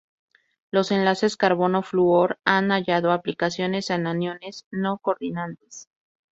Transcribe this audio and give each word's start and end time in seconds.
Los 0.71 0.91
enlaces 0.91 1.37
carbono-flúor 1.37 2.39
han 2.43 2.71
hallado 2.71 3.11
aplicación 3.11 3.75
en 3.75 4.07
aniones 4.07 4.65
no-coordinantes. 4.71 5.89